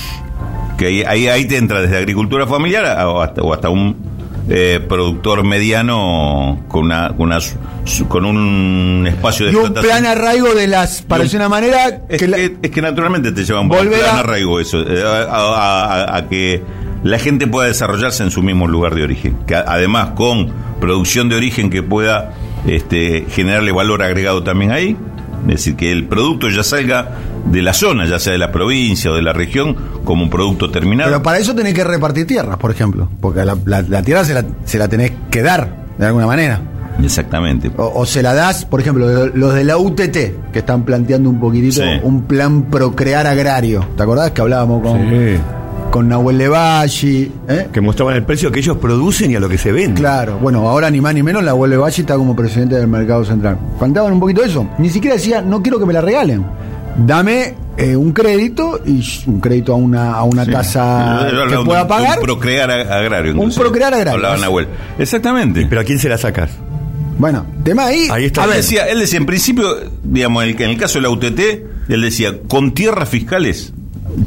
que 0.78 1.06
ahí, 1.08 1.28
ahí, 1.28 1.46
te 1.46 1.58
entra 1.58 1.82
desde 1.82 1.98
agricultura 1.98 2.48
familiar 2.48 3.06
o 3.06 3.22
hasta, 3.22 3.70
un 3.70 3.96
eh, 4.50 4.80
productor 4.88 5.44
mediano 5.44 6.64
con 6.68 6.86
una, 6.86 7.16
con, 7.16 8.26
un 8.26 9.06
espacio 9.08 9.46
de 9.48 9.54
y 9.54 9.56
un 9.56 9.74
plan 9.74 10.06
arraigo 10.06 10.54
de 10.54 10.68
las 10.68 11.02
para 11.02 11.24
decir 11.24 11.40
una 11.40 11.50
manera 11.50 12.02
es 12.10 12.22
que, 12.22 12.58
es 12.62 12.72
que 12.72 12.82
naturalmente 12.82 13.32
te 13.32 13.44
lleva 13.44 13.62
un 13.62 13.70
plan 13.70 13.90
arraigo 14.14 14.60
eso 14.60 14.82
eh, 14.82 15.02
a, 15.04 16.26
que 16.30 16.62
la 17.04 17.18
gente 17.18 17.48
pueda 17.48 17.68
desarrollarse 17.68 18.22
en 18.22 18.30
su 18.30 18.44
mismo 18.44 18.68
lugar 18.68 18.94
de 18.94 19.04
origen 19.04 19.38
que 19.48 19.56
además 19.56 20.10
con 20.12 20.52
producción 20.80 21.28
de 21.28 21.38
origen 21.38 21.72
que 21.72 21.82
pueda 21.82 22.34
este, 22.68 23.26
generarle 23.30 23.72
valor 23.72 24.04
agregado 24.04 24.44
también 24.44 24.72
ahí 24.72 24.96
es 25.48 25.58
decir, 25.58 25.76
que 25.76 25.92
el 25.92 26.06
producto 26.06 26.50
ya 26.50 26.64
salga 26.64 27.12
de 27.46 27.62
la 27.62 27.74
zona, 27.74 28.06
ya 28.06 28.20
sea 28.20 28.34
de 28.34 28.40
la 28.40 28.52
provincia 28.52 29.12
o 29.12 29.16
de 29.16 29.22
la 29.22 29.34
región, 29.34 29.76
como 30.04 30.24
un 30.24 30.30
producto 30.30 30.72
terminado. 30.72 31.10
Pero 31.10 31.24
para 31.24 31.38
eso 31.38 31.54
tenés 31.54 31.74
que 31.74 31.84
repartir 31.84 32.26
tierras, 32.26 32.58
por 32.58 32.72
ejemplo, 32.72 33.10
porque 33.22 33.46
la, 33.46 33.56
tierra 34.04 34.26
se 34.26 34.34
la, 34.34 34.46
se 34.66 34.78
la 34.78 34.88
tenés 34.88 35.12
que 35.30 35.42
dar, 35.42 35.86
de 35.98 36.06
alguna 36.06 36.26
manera. 36.26 36.62
Exactamente. 37.04 37.72
O, 37.78 38.06
se 38.06 38.24
la 38.24 38.34
das, 38.34 38.66
por 38.66 38.80
ejemplo, 38.80 39.28
los 39.28 39.54
de 39.54 39.64
la 39.64 39.78
UTT, 39.78 40.52
que 40.52 40.60
están 40.60 40.84
planteando 40.84 41.30
un 41.30 41.40
poquitito 41.40 41.82
un 42.04 42.24
plan 42.24 42.64
procrear 42.64 43.28
agrario. 43.28 43.86
¿Te 43.96 44.04
acordás 44.04 44.32
que 44.32 44.42
hablábamos 44.42 44.82
con, 44.82 45.00
con 45.96 46.10
Nahuel 46.10 46.38
Levalli. 46.38 47.32
¿eh? 47.48 47.68
Que 47.72 47.80
mostraban 47.80 48.16
el 48.18 48.24
precio 48.26 48.52
que 48.52 48.60
ellos 48.60 48.76
producen 48.80 49.32
y 49.32 49.36
a 49.38 49.40
lo 49.40 49.48
que 49.48 49.58
se 49.58 49.72
vende. 49.72 50.02
Claro, 50.02 50.38
bueno, 50.40 50.68
ahora 50.68 50.90
ni 50.92 51.00
más 51.00 51.14
ni 51.14 51.24
menos 51.24 51.42
Nahuel 51.42 51.72
Levalli 51.72 52.02
está 52.02 52.18
como 52.18 52.36
presidente 52.36 52.76
del 52.76 52.90
Mercado 52.90 53.24
Central. 53.24 53.58
Contaban 53.80 54.12
un 54.12 54.20
poquito 54.20 54.42
de 54.42 54.48
eso. 54.48 54.68
Ni 54.78 54.90
siquiera 54.90 55.16
decía, 55.16 55.42
no 55.42 55.64
quiero 55.64 55.80
que 55.80 55.86
me 55.86 55.94
la 55.94 56.02
regalen. 56.02 56.46
Dame 56.98 57.54
eh, 57.78 57.96
un 57.96 58.12
crédito 58.12 58.82
y 58.86 59.02
un 59.28 59.40
crédito 59.40 59.72
a 59.72 59.78
una, 59.78 60.16
a 60.16 60.24
una 60.24 60.46
tasa 60.46 61.30
que 61.50 61.58
pueda 61.64 61.88
pagar. 61.88 62.20
Un 62.20 62.26
procrear 62.26 62.70
ag- 62.70 62.90
agrario. 62.92 63.40
Un 63.40 63.54
procrear 63.54 63.94
agrario. 63.94 64.16
Hablaba 64.16 64.36
Nahuel. 64.38 64.68
Exactamente. 65.00 65.66
Pero 65.70 65.80
¿a 65.80 65.84
quién 65.86 65.98
se 65.98 66.10
la 66.10 66.18
sacas? 66.18 66.52
Bueno, 67.18 67.46
tema 67.64 67.86
ahí. 67.86 68.10
Ahí 68.12 68.26
está. 68.26 68.44
A 68.44 68.48
ver, 68.48 68.56
bien. 68.56 68.62
decía, 68.64 68.86
él 68.90 69.00
decía, 69.00 69.18
en 69.20 69.26
principio, 69.26 69.66
digamos, 70.04 70.44
en 70.44 70.50
el, 70.50 70.62
en 70.62 70.70
el 70.72 70.78
caso 70.78 71.00
de 71.00 71.04
la 71.04 71.10
UTT, 71.10 71.40
él 71.88 72.02
decía, 72.02 72.34
con 72.50 72.74
tierras 72.74 73.08
fiscales 73.08 73.72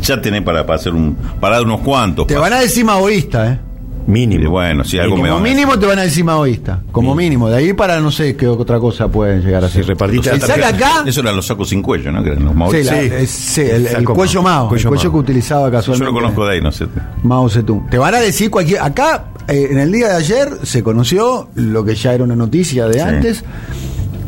ya 0.00 0.21
tenés 0.21 0.42
para, 0.42 0.64
para 0.66 0.76
hacer 0.78 0.95
un, 0.95 1.16
para 1.40 1.57
dar 1.57 1.64
unos 1.64 1.80
cuantos. 1.80 2.26
Te 2.26 2.37
van 2.37 2.52
a 2.52 2.61
decir 2.61 2.85
maoísta, 2.85 3.52
¿eh? 3.52 3.59
Y 4.07 4.11
Mínimo. 4.11 4.50
bueno, 4.50 4.85
si 4.85 4.99
algo 4.99 5.18
me 5.18 5.28
Como 5.28 5.40
mínimo 5.42 5.78
te 5.78 5.85
van 5.85 5.99
a 5.99 6.02
decir 6.02 6.25
maoísta. 6.25 6.80
Como 6.92 7.14
mínimo. 7.14 7.50
De 7.50 7.59
ahí 7.59 7.75
para 7.75 8.00
no 8.00 8.11
sé 8.11 8.37
qué 8.37 8.47
otra 8.49 8.78
cosa 8.80 9.09
pueden 9.09 9.42
llegar 9.42 9.62
a 9.62 9.68
Si 9.68 9.75
ser. 9.75 9.87
repartiste 9.88 10.30
Si 10.33 10.38
la 10.40 10.47
tarjeta. 10.47 10.68
acá. 10.68 11.04
Eso 11.07 11.21
eran 11.21 11.37
los 11.37 11.47
sacos 11.47 11.68
sin 11.68 11.83
cuello, 11.83 12.11
¿no? 12.11 12.23
Que 12.25 12.30
eran 12.30 12.42
los 12.45 12.52
Sí, 12.54 12.59
maoístas. 12.59 12.97
la- 13.04 13.18
Sí. 13.21 13.26
sí, 13.26 13.61
el, 13.61 14.04
cuello 14.07 14.42
Mao. 14.42 14.62
El 14.64 14.68
Cuello 14.83 14.90
Mao. 14.90 15.12
que 15.12 15.18
utilizaba 15.18 15.66
Yo 15.66 15.73
casualmente. 15.73 16.07
lo 16.11 16.18
conozco 16.18 16.47
de 16.47 16.54
ahí, 16.54 16.61
no 16.62 16.73
sé. 16.73 16.87
Mao 17.23 17.50
Zedong. 17.50 17.90
Te 17.90 17.99
van 17.99 18.14
a 18.14 18.21
decir 18.21 18.50
cualquier. 18.50 18.80
Acá, 18.80 19.26
eh, 19.47 19.68
en 19.73 19.78
el 19.78 19.92
día 19.92 20.09
de 20.09 20.14
ayer, 20.16 20.49
se 20.62 20.83
conoció 20.83 21.50
lo 21.57 21.85
que 21.85 21.95
ya 21.95 22.14
era 22.14 22.25
una 22.25 22.35
noticia 22.37 22.87
de 22.88 23.02
antes, 23.02 23.45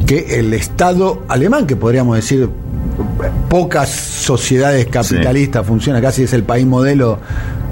que 0.06 0.40
el 0.40 0.52
Estado 0.52 1.22
alemán, 1.26 1.66
que 1.66 1.76
podríamos 1.76 2.16
decir 2.16 2.50
pocas 3.48 3.88
sociedades 3.88 4.86
capitalistas 4.86 5.66
funciona, 5.66 6.00
casi 6.00 6.22
es 6.24 6.32
el 6.32 6.42
país 6.44 6.66
modelo 6.66 7.18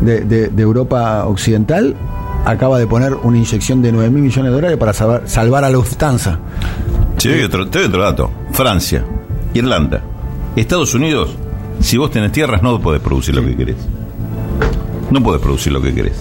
de, 0.00 0.21
de- 0.23 0.49
de 0.49 0.62
Europa 0.62 1.25
Occidental, 1.26 1.95
acaba 2.45 2.78
de 2.78 2.87
poner 2.87 3.14
una 3.14 3.37
inyección 3.38 3.83
de 3.83 3.93
9 3.93 4.11
mil 4.11 4.23
millones 4.23 4.50
de 4.50 4.55
dólares 4.57 4.76
para 4.78 4.93
salvar, 4.93 5.23
salvar 5.26 5.64
a 5.64 5.71
Lufthansa. 5.71 6.38
Te 7.21 7.31
doy, 7.31 7.43
otro, 7.43 7.69
te 7.69 7.78
doy 7.81 7.88
otro 7.88 8.02
dato. 8.02 8.31
Francia, 8.52 9.05
Irlanda, 9.55 10.02
Estados 10.57 10.95
Unidos, 10.95 11.31
si 11.81 11.97
vos 11.97 12.11
tenés 12.11 12.33
tierras 12.33 12.62
no 12.62 12.81
podés 12.81 13.00
producir 13.02 13.35
lo 13.35 13.43
que 13.45 13.57
querés. 13.57 13.76
No 15.11 15.23
podés 15.23 15.40
producir 15.40 15.73
lo 15.73 15.81
que 15.81 15.95
querés. 15.95 16.14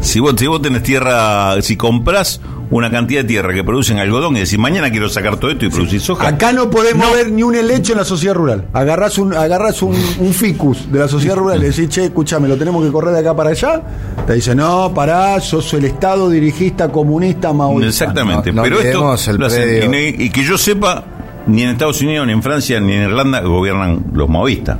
Si 0.00 0.20
vos, 0.20 0.34
si 0.36 0.46
vos 0.46 0.60
tenés 0.60 0.82
tierra, 0.82 1.60
si 1.62 1.76
comprás 1.76 2.40
una 2.76 2.90
cantidad 2.90 3.22
de 3.22 3.28
tierra 3.28 3.54
que 3.54 3.62
producen 3.62 3.98
algodón 3.98 4.36
y 4.36 4.40
decís 4.40 4.58
mañana 4.58 4.90
quiero 4.90 5.08
sacar 5.08 5.36
todo 5.36 5.50
esto 5.50 5.64
y 5.64 5.68
producir 5.70 6.00
soja, 6.00 6.26
Acá 6.26 6.52
no 6.52 6.68
podemos 6.70 7.12
ver 7.12 7.30
ni 7.30 7.42
un 7.44 7.54
helecho 7.54 7.92
en 7.92 7.98
la 7.98 8.04
sociedad 8.04 8.34
rural. 8.34 8.66
Agarrás 8.72 9.16
un, 9.18 9.32
agarrás 9.32 9.80
un, 9.82 9.94
un 10.18 10.32
ficus 10.34 10.90
de 10.90 10.98
la 10.98 11.06
sociedad 11.06 11.36
rural 11.36 11.62
y 11.62 11.66
decís, 11.68 11.88
che, 11.88 12.04
escúchame, 12.06 12.48
lo 12.48 12.56
tenemos 12.56 12.84
que 12.84 12.90
correr 12.90 13.14
de 13.14 13.20
acá 13.20 13.34
para 13.36 13.50
allá. 13.50 13.80
Te 14.26 14.34
dice, 14.34 14.54
no, 14.56 14.92
pará, 14.92 15.40
sos 15.40 15.72
el 15.74 15.84
Estado 15.84 16.28
dirigista 16.28 16.90
comunista 16.90 17.52
maoísta. 17.52 17.88
Exactamente, 17.88 18.50
No- 18.52 18.56
no 18.56 18.62
pero 18.64 18.76
esto 18.80 19.30
el 19.30 19.36
lo 19.38 19.46
hacen. 19.46 19.66
predio. 19.90 20.24
y, 20.24 20.30
que 20.30 20.42
yo 20.42 20.58
sepa, 20.58 21.04
ni 21.46 21.62
en 21.62 21.70
Estados 21.70 22.00
Unidos, 22.02 22.26
ni 22.26 22.32
en 22.32 22.42
Francia, 22.42 22.80
ni 22.80 22.92
en 22.94 23.02
Irlanda 23.02 23.40
gobiernan 23.42 24.04
los 24.12 24.28
maoístas. 24.28 24.78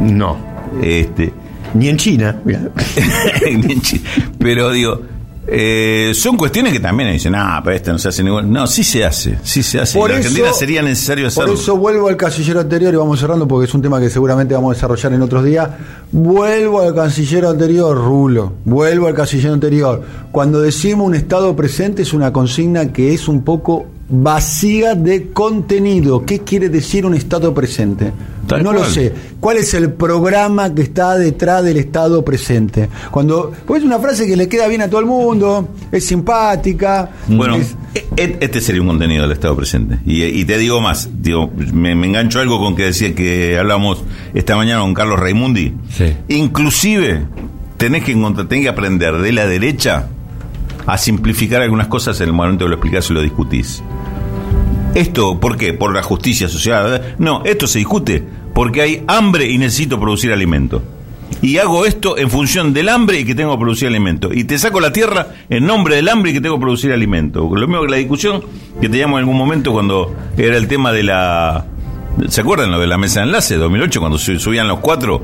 No. 0.00 0.36
Este, 0.82 1.32
Ni 1.72 1.88
en 1.88 1.96
China. 1.96 2.36
Ni 2.44 3.72
en 3.72 3.80
Chi- 3.80 4.02
pero 4.38 4.70
digo, 4.70 5.00
eh, 5.52 6.12
son 6.14 6.36
cuestiones 6.36 6.72
que 6.72 6.80
también 6.80 7.12
dicen, 7.12 7.34
ah, 7.34 7.60
pero 7.64 7.74
esto 7.76 7.92
no 7.92 7.98
se 7.98 8.08
hace 8.08 8.22
ningún. 8.22 8.52
No, 8.52 8.66
sí 8.66 8.84
se 8.84 9.04
hace, 9.04 9.38
sí 9.42 9.62
se 9.62 9.80
hace. 9.80 9.98
Por 9.98 10.10
en 10.10 10.18
eso- 10.18 10.28
Argentina 10.28 10.52
sería 10.52 10.82
necesario 10.82 11.24
Por 11.24 11.28
hacerlo. 11.44 11.54
eso 11.54 11.76
vuelvo 11.76 12.08
al 12.08 12.16
canciller 12.16 12.58
anterior 12.58 12.94
y 12.94 12.96
vamos 12.96 13.18
cerrando 13.18 13.48
porque 13.48 13.66
es 13.66 13.74
un 13.74 13.82
tema 13.82 13.98
que 14.00 14.08
seguramente 14.10 14.54
vamos 14.54 14.72
a 14.72 14.74
desarrollar 14.74 15.12
en 15.12 15.22
otros 15.22 15.44
días. 15.44 15.68
Vuelvo 16.12 16.80
al 16.80 16.94
canciller 16.94 17.44
anterior, 17.46 17.96
Rulo. 17.96 18.52
Vuelvo 18.64 19.06
al 19.08 19.14
canciller 19.14 19.52
anterior. 19.52 20.02
Cuando 20.32 20.60
decimos 20.60 21.06
un 21.06 21.14
Estado 21.14 21.54
presente 21.56 22.02
es 22.02 22.12
una 22.12 22.32
consigna 22.32 22.92
que 22.92 23.12
es 23.14 23.26
un 23.28 23.42
poco 23.42 23.86
vacía 24.10 24.94
de 24.94 25.30
contenido. 25.32 26.24
¿Qué 26.26 26.40
quiere 26.40 26.68
decir 26.68 27.06
un 27.06 27.14
Estado 27.14 27.54
presente? 27.54 28.12
Tal 28.46 28.64
no 28.64 28.72
lo 28.72 28.84
sé. 28.84 29.12
¿Cuál 29.38 29.58
es 29.58 29.74
el 29.74 29.92
programa 29.92 30.74
que 30.74 30.82
está 30.82 31.16
detrás 31.16 31.62
del 31.62 31.76
Estado 31.76 32.24
presente? 32.24 32.88
Cuando, 33.12 33.52
pues 33.66 33.80
es 33.82 33.86
una 33.86 34.00
frase 34.00 34.26
que 34.26 34.36
le 34.36 34.48
queda 34.48 34.66
bien 34.66 34.82
a 34.82 34.88
todo 34.90 34.98
el 35.00 35.06
mundo, 35.06 35.68
es 35.92 36.04
simpática. 36.04 37.10
Bueno, 37.28 37.54
es- 37.56 37.76
e- 37.94 38.06
e- 38.16 38.36
este 38.40 38.60
sería 38.60 38.80
un 38.82 38.88
contenido 38.88 39.22
del 39.22 39.32
Estado 39.32 39.54
presente. 39.54 39.98
Y, 40.04 40.24
y 40.24 40.44
te 40.44 40.58
digo 40.58 40.80
más, 40.80 41.08
digo, 41.22 41.48
me, 41.72 41.94
me 41.94 42.08
engancho 42.08 42.40
algo 42.40 42.58
con 42.58 42.74
que 42.74 42.84
decía 42.86 43.14
que 43.14 43.56
hablamos 43.56 44.02
esta 44.34 44.56
mañana 44.56 44.80
con 44.80 44.94
Carlos 44.94 45.20
Raimundi. 45.20 45.72
Sí. 45.96 46.12
Inclusive, 46.28 47.22
tenés 47.76 48.02
que 48.02 48.12
encontrar, 48.12 48.48
tenés 48.48 48.64
que 48.64 48.68
aprender 48.70 49.18
de 49.18 49.30
la 49.32 49.46
derecha 49.46 50.08
a 50.86 50.98
simplificar 50.98 51.62
algunas 51.62 51.86
cosas 51.86 52.20
en 52.20 52.26
el 52.28 52.32
momento 52.32 52.64
que 52.64 52.70
lo 52.70 52.74
explicás 52.76 53.08
y 53.10 53.12
lo 53.12 53.22
discutís. 53.22 53.80
Esto, 54.94 55.38
¿por 55.38 55.56
qué? 55.56 55.72
Por 55.72 55.94
la 55.94 56.02
justicia 56.02 56.48
social. 56.48 57.14
No, 57.18 57.42
esto 57.44 57.66
se 57.66 57.78
discute 57.78 58.24
porque 58.54 58.82
hay 58.82 59.04
hambre 59.06 59.48
y 59.48 59.56
necesito 59.58 60.00
producir 60.00 60.32
alimento. 60.32 60.82
Y 61.42 61.58
hago 61.58 61.86
esto 61.86 62.18
en 62.18 62.28
función 62.28 62.72
del 62.74 62.88
hambre 62.88 63.20
y 63.20 63.24
que 63.24 63.34
tengo 63.34 63.52
que 63.52 63.60
producir 63.60 63.88
alimento. 63.88 64.30
Y 64.32 64.44
te 64.44 64.58
saco 64.58 64.80
la 64.80 64.92
tierra 64.92 65.28
en 65.48 65.64
nombre 65.64 65.94
del 65.96 66.08
hambre 66.08 66.32
y 66.32 66.34
que 66.34 66.40
tengo 66.40 66.56
que 66.56 66.60
producir 66.62 66.92
alimento. 66.92 67.48
Lo 67.54 67.66
mismo 67.68 67.82
que 67.84 67.90
la 67.90 67.96
discusión 67.96 68.42
que 68.80 68.88
teníamos 68.88 69.18
en 69.18 69.20
algún 69.20 69.36
momento 69.38 69.72
cuando 69.72 70.14
era 70.36 70.56
el 70.56 70.66
tema 70.68 70.92
de 70.92 71.04
la... 71.04 71.66
¿Se 72.28 72.40
acuerdan 72.40 72.70
lo 72.72 72.80
de 72.80 72.88
la 72.88 72.98
mesa 72.98 73.20
de 73.20 73.26
enlace 73.26 73.56
2008 73.56 74.00
cuando 74.00 74.18
su- 74.18 74.38
subían 74.40 74.66
los 74.68 74.80
cuatro 74.80 75.22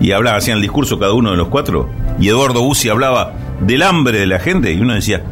y 0.00 0.10
hablaban, 0.10 0.38
hacían 0.40 0.56
el 0.56 0.62
discurso 0.62 0.98
cada 0.98 1.12
uno 1.14 1.30
de 1.30 1.36
los 1.36 1.48
cuatro? 1.48 1.88
Y 2.20 2.28
Eduardo 2.28 2.60
Bussi 2.62 2.88
hablaba 2.88 3.32
del 3.60 3.82
hambre 3.82 4.18
de 4.18 4.26
la 4.26 4.40
gente 4.40 4.72
y 4.72 4.80
uno 4.80 4.92
decía, 4.94 5.22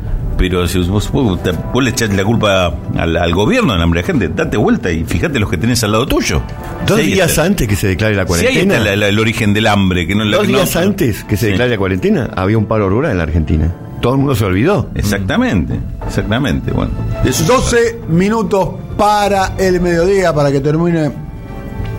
pero 0.49 0.67
si 0.67 0.79
vos, 0.81 1.11
vos, 1.13 1.43
te- 1.43 1.53
vos 1.73 1.83
le 1.85 1.91
echás 1.91 2.11
la 2.15 2.25
culpa 2.25 2.75
al, 2.97 3.17
al 3.17 3.33
gobierno 3.35 3.73
del 3.75 3.83
hambre 3.83 4.01
de 4.03 4.07
la 4.09 4.13
gente, 4.13 4.29
date 4.29 4.57
vuelta 4.57 4.91
y 4.91 5.05
fíjate 5.05 5.39
los 5.39 5.49
que 5.49 5.57
tenés 5.57 5.83
al 5.85 5.93
lado 5.93 6.07
tuyo. 6.07 6.43
Dos 6.87 6.99
ahí 6.99 7.13
días 7.13 7.31
está- 7.31 7.45
antes 7.45 7.69
que 7.69 7.77
se 7.77 7.87
declare 7.89 8.15
la 8.15 8.23
ahí 8.23 8.27
cuarentena. 8.29 8.75
está 8.77 8.85
la- 8.91 8.97
la- 8.97 9.09
el 9.09 9.19
origen 9.19 9.55
del 9.55 9.67
hambre. 9.69 10.07
Que 10.07 10.15
no, 10.15 10.25
la- 10.25 10.39
Dos 10.39 10.49
no- 10.49 10.57
días 10.59 10.75
antes 10.77 11.25
que 11.25 11.37
se 11.37 11.47
Sí. 11.47 11.51
declare 11.53 11.71
la 11.71 11.79
cuarentena, 11.79 12.31
había 12.35 12.59
un 12.59 12.67
paro 12.67 12.89
rural 12.89 13.13
en 13.13 13.19
la 13.19 13.23
Argentina. 13.25 13.73
Todo 14.01 14.15
el 14.15 14.19
mundo 14.19 14.35
se 14.35 14.45
olvidó. 14.45 14.89
Exactamente, 14.97 15.79
exactamente. 16.07 16.73
Bueno, 16.73 16.91
de 17.23 17.31
eso 17.31 17.45
se 17.45 17.53
12 17.53 18.01
minutos 18.09 18.69
para 18.97 19.55
el 19.59 19.81
mediodía 19.81 20.35
para 20.35 20.51
que 20.51 20.59
termine 20.61 21.11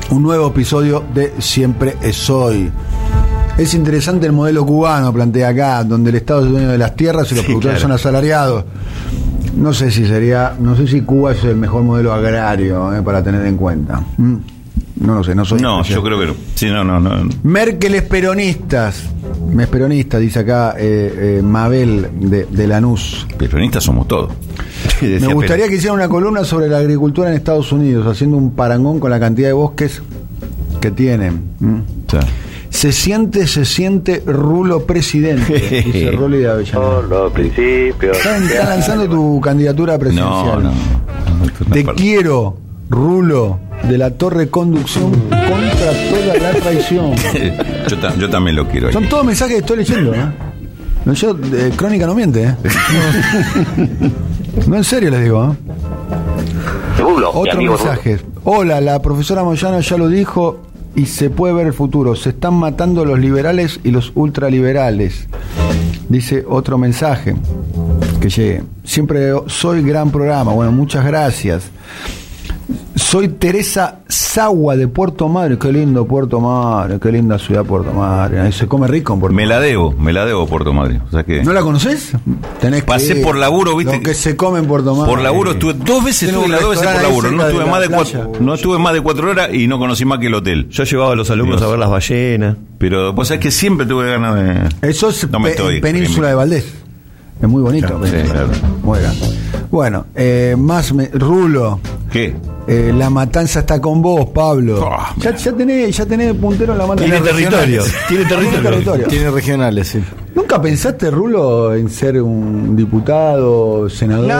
un 0.10 0.22
nuevo 0.22 0.48
episodio 0.50 1.04
de 1.14 1.34
Siempre 1.40 1.96
es 2.02 2.30
hoy. 2.30 2.70
Es 3.58 3.74
interesante 3.76 4.26
el 4.26 4.32
modelo 4.34 4.66
cubano, 4.66 5.14
plantea 5.14 5.50
acá, 5.50 5.84
donde 5.84 6.10
el 6.10 6.16
Estado 6.18 6.44
es 6.46 6.52
dueño 6.52 6.70
de 6.70 6.78
las 6.78 6.96
tierras 6.96 7.32
y 7.32 7.36
los 7.36 7.42
Sí, 7.44 7.48
productores 7.48 7.80
claro. 7.80 7.82
son 7.82 7.92
asalariados. 7.92 8.66
No 9.56 9.74
sé 9.74 9.92
si 9.92 10.06
sería, 10.08 10.54
no 10.60 10.76
sé 10.76 10.88
si 10.88 11.02
Cuba 11.02 11.34
es 11.34 11.44
el 11.44 11.56
mejor 11.56 11.84
modelo 11.84 12.12
agrario 12.14 12.94
eh, 12.96 13.02
para 13.04 13.24
tener 13.24 13.46
en 13.46 13.56
cuenta. 13.56 14.02
Mm, 14.18 14.36
No 15.02 15.16
lo 15.16 15.24
sé, 15.24 15.36
no 15.36 15.46
soy. 15.46 15.62
No, 15.62 15.82
especial. 15.82 16.00
yo 16.00 16.04
creo 16.04 16.20
que 16.20 16.26
no. 16.28 16.34
Sí, 16.56 16.66
no, 16.72 16.84
no, 16.84 17.00
no. 17.00 17.30
Merkel 17.44 17.94
es 17.96 18.02
peronistas. 18.04 19.04
Es 19.60 19.68
peronista, 19.68 20.18
dice 20.18 20.40
acá 20.40 20.74
eh, 20.78 21.38
eh, 21.38 21.42
Mabel 21.44 22.08
de, 22.22 22.46
de 22.50 22.68
Lanús. 22.68 23.28
Peronistas 23.38 23.84
somos 23.84 24.08
todos. 24.08 24.32
Me 25.02 25.32
gustaría 25.34 25.68
que 25.68 25.76
hiciera 25.76 25.94
una 25.94 26.10
columna 26.10 26.44
sobre 26.44 26.68
la 26.68 26.80
agricultura 26.80 27.30
en 27.30 27.36
Estados 27.36 27.72
Unidos, 27.72 28.08
haciendo 28.08 28.36
un 28.38 28.52
parangón 28.56 29.00
con 29.00 29.12
la 29.12 29.20
cantidad 29.20 29.50
de 29.50 29.54
bosques 29.54 30.02
que 30.82 30.90
tienen. 30.90 31.44
¿Mm? 31.60 31.78
Se 32.84 32.92
siente, 32.92 33.48
se 33.48 33.64
siente 33.64 34.22
Rulo 34.26 34.86
presidente, 34.86 35.54
dice 35.86 36.12
Rolly 36.12 36.40
de 36.40 36.50
Avellaneda. 36.52 37.02
los 37.04 37.32
principios. 37.32 38.18
Están, 38.18 38.44
están 38.44 38.68
lanzando 38.68 39.08
tu 39.08 39.40
candidatura 39.40 39.98
presidencial. 39.98 40.64
No, 40.64 40.70
no. 40.70 40.74
no, 41.70 41.74
Te 41.74 41.86
parte. 41.86 42.02
quiero, 42.02 42.58
Rulo, 42.90 43.58
de 43.88 43.98
la 43.98 44.12
Torre 44.12 44.50
Conducción 44.50 45.12
contra 45.12 45.94
toda 46.10 46.36
la 46.42 46.52
traición. 46.60 47.14
yo, 47.88 47.98
ta- 48.00 48.16
yo 48.18 48.30
también 48.30 48.58
lo 48.58 48.68
quiero. 48.68 48.88
ahí. 48.88 48.94
Son 48.94 49.08
todos 49.08 49.24
mensajes 49.28 49.54
que 49.54 49.60
estoy 49.62 49.78
leyendo, 49.78 50.14
¿eh? 50.14 50.26
No, 51.06 51.14
yo, 51.14 51.38
eh, 51.54 51.72
Crónica 51.78 52.06
no 52.06 52.16
miente, 52.16 52.44
¿eh? 52.44 52.56
No, 54.68 54.76
en 54.76 54.84
serio 54.84 55.10
les 55.10 55.24
digo, 55.24 55.54
¿eh? 55.54 57.02
Rulo, 57.02 57.32
Otro 57.34 57.62
mensaje. 57.62 58.20
Hola, 58.44 58.82
la 58.82 59.02
profesora 59.02 59.42
Moyano 59.46 59.80
ya 59.80 59.96
lo 59.98 60.10
dijo 60.10 60.60
y 60.96 61.06
se 61.06 61.30
puede 61.30 61.54
ver 61.54 61.68
el 61.68 61.74
futuro. 61.74 62.16
Se 62.16 62.30
están 62.30 62.56
matando 62.56 63.06
los 63.06 63.20
liberales 63.20 63.80
y 63.84 63.92
los 63.92 64.12
ultraliberales. 64.16 65.28
Dice 66.10 66.46
otro 66.48 66.78
mensaje 66.78 67.36
que 68.20 68.30
llegue. 68.30 68.64
Siempre 68.84 69.32
soy 69.48 69.82
gran 69.82 70.12
programa. 70.12 70.54
Bueno, 70.54 70.72
muchas 70.72 71.06
gracias. 71.06 71.72
Soy 73.14 73.28
Teresa 73.28 74.00
Sagua 74.08 74.76
de 74.76 74.88
Puerto 74.88 75.30
Madre. 75.30 75.60
Qué 75.60 75.72
lindo 75.72 76.04
Puerto 76.08 76.40
Madre, 76.40 76.98
qué 77.00 77.12
linda 77.12 77.38
ciudad 77.38 77.64
Puerto 77.64 77.94
Madre. 77.94 78.40
Ahí 78.40 78.52
se 78.52 78.66
come 78.68 78.88
rico 78.88 79.14
en 79.14 79.20
Puerto 79.20 79.36
Me 79.36 79.46
la 79.46 79.60
debo, 79.60 79.92
me 79.92 80.12
la 80.12 80.26
debo 80.26 80.48
Puerto 80.48 80.74
Madre. 80.74 81.00
O 81.08 81.12
sea 81.12 81.24
que 81.24 81.44
¿No 81.44 81.54
la 81.54 81.62
conoces? 81.62 82.14
Tenés 82.60 82.82
que 82.82 82.88
Pasé 82.88 83.18
por 83.18 83.38
laburo, 83.38 83.78
¿viste? 83.78 83.98
Lo 83.98 84.02
que 84.02 84.16
se 84.16 84.36
come 84.36 84.58
en 84.58 84.66
Puerto 84.66 84.96
Madre. 84.96 85.12
por 85.12 85.22
laburo 85.22 85.52
estuve 85.52 85.76
dos 85.76 86.04
veces 86.04 86.30
estuve 86.30 86.48
las 86.48 86.62
dos 86.62 86.72
veces 86.72 86.88
por 86.92 87.02
laburo, 87.04 87.32
no 87.32 87.44
estuve 87.46 87.64
de 87.66 87.70
más 87.70 87.82
de 87.82 87.90
cuatro, 87.90 88.32
no 88.40 88.54
estuve 88.56 88.80
más 88.80 88.94
de 88.94 89.02
cuatro 89.02 89.30
horas 89.30 89.50
y 89.54 89.68
no 89.68 89.78
conocí 89.78 90.06
más 90.06 90.18
que 90.18 90.26
el 90.26 90.34
hotel. 90.34 90.68
Yo 90.72 90.84
llevaba 90.84 91.12
a 91.14 91.16
los 91.16 91.30
alumnos 91.30 91.58
Dios. 91.58 91.68
a 91.68 91.70
ver 91.72 91.78
las 91.80 91.92
ballenas. 91.92 92.58
Pero 92.80 93.14
pues 93.14 93.30
es 93.30 93.38
que 93.38 93.52
siempre 93.52 93.86
tuve 93.86 94.10
ganas 94.10 94.34
de 94.82 94.90
Eso 94.90 95.10
es 95.10 95.30
No 95.30 95.40
me 95.40 95.50
pe- 95.50 95.52
estoy 95.52 95.76
en 95.76 95.82
Península 95.82 96.30
de. 96.30 96.34
Valdés. 96.34 96.66
Es 97.40 97.48
muy 97.48 97.62
bonito. 97.62 97.86
Claro, 97.86 98.02
Península. 98.02 98.26
sí, 98.26 98.32
claro. 98.32 98.50
Muy. 98.82 99.00
Bueno, 99.70 100.06
eh, 100.16 100.56
más 100.58 100.94
me- 100.94 101.10
Rulo. 101.14 101.80
¿Qué? 102.14 102.34
eh, 102.66 102.94
la 102.96 103.10
matanza 103.10 103.60
está 103.60 103.82
con 103.82 104.02
vos, 104.02 104.28
Pablo. 104.28 104.88
Ah, 104.90 105.14
ya, 105.18 105.36
ya 105.36 105.52
tenés, 105.52 105.98
ya 105.98 106.06
tenés 106.06 106.34
puntero 106.36 106.72
en 106.72 106.78
la 106.80 106.88
matanza. 106.88 107.12
Tiene 107.12 107.26
territorio. 107.28 107.84
Tiene 108.08 108.26
territorio. 108.26 109.08
Tiene 109.10 109.32
regionales, 109.32 109.88
sí. 109.90 110.02
¿Nunca 110.34 110.62
pensaste, 110.62 111.12
Rulo, 111.12 111.76
en 111.76 111.90
ser 111.90 112.22
un 112.22 112.76
diputado, 112.76 113.90
senador, 113.90 114.32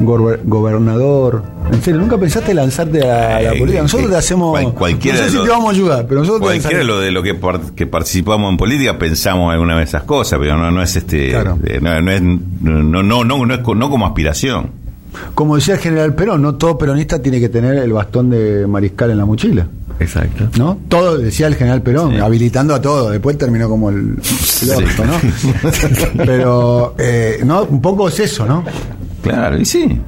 gober- 0.00 0.40
gobernador? 0.44 1.42
En 1.72 1.82
serio, 1.82 2.00
¿nunca 2.00 2.16
pensaste 2.18 2.54
lanzarte 2.54 3.02
a 3.02 3.40
la 3.40 3.52
Eh, 3.54 3.58
política? 3.58 3.82
Nosotros 3.82 4.08
eh, 4.08 4.12
te 4.12 4.18
hacemos. 4.18 4.50
cual- 4.52 4.74
cualquiera 4.74 5.18
no 5.18 5.24
sé 5.24 5.30
si 5.30 5.36
los- 5.36 5.44
te 5.46 5.50
vamos 5.50 5.68
a 5.68 5.70
ayudar, 5.72 6.06
pero 6.06 6.20
nosotros 6.20 6.40
te 6.52 6.58
Cualquiera 6.60 6.84
lo 6.84 7.00
de 7.00 7.10
lo 7.10 7.22
que, 7.22 7.34
par- 7.34 7.72
que 7.74 7.86
participamos 7.86 8.50
en 8.50 8.56
política 8.56 8.98
pensamos 8.98 9.52
alguna 9.52 9.74
vez 9.74 9.88
esas 9.88 10.04
cosas, 10.04 10.38
pero 10.38 10.56
no, 10.56 10.70
no 10.70 10.82
es 10.82 10.94
este 10.96 11.30
Claro. 11.30 11.58
eh, 11.64 11.78
no, 11.82 12.00
no 12.00 12.10
es 12.12 12.22
no, 12.22 12.82
no, 12.82 13.02
no, 13.02 13.24
no, 13.24 13.54
es 13.54 13.60
no 13.60 13.90
como 13.90 14.06
aspiración. 14.06 14.83
Como 15.34 15.56
decía 15.56 15.74
el 15.74 15.80
general 15.80 16.14
Perón, 16.14 16.42
no 16.42 16.54
todo 16.56 16.76
peronista 16.78 17.20
tiene 17.20 17.40
que 17.40 17.48
tener 17.48 17.74
el 17.76 17.92
bastón 17.92 18.30
de 18.30 18.66
mariscal 18.66 19.10
en 19.10 19.18
la 19.18 19.24
mochila. 19.26 19.66
Exacto. 20.00 20.48
¿No? 20.58 20.78
Todo 20.88 21.18
decía 21.18 21.46
el 21.46 21.54
general 21.54 21.82
Perón, 21.82 22.20
habilitando 22.20 22.74
a 22.74 22.80
todo. 22.82 23.10
Después 23.10 23.38
terminó 23.38 23.68
como 23.68 23.90
el, 23.90 24.16
el 24.62 24.70
orto, 24.70 25.04
¿no? 25.04 25.14
Pero, 26.24 26.94
eh, 26.98 27.40
¿no? 27.44 27.62
Un 27.64 27.80
poco 27.80 28.08
es 28.08 28.18
eso, 28.20 28.46
¿no? 28.46 28.64
Claro, 29.22 29.58
y 29.58 29.64
sí. 29.64 29.98